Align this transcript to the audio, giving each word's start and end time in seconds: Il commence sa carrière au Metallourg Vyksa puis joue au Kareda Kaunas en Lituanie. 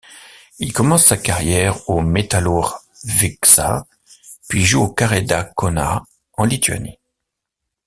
Il 0.57 0.73
commence 0.73 1.05
sa 1.05 1.15
carrière 1.15 1.87
au 1.87 2.01
Metallourg 2.01 2.79
Vyksa 3.05 3.85
puis 4.49 4.63
joue 4.65 4.81
au 4.85 4.91
Kareda 4.91 5.43
Kaunas 5.55 6.01
en 6.33 6.45
Lituanie. 6.45 6.97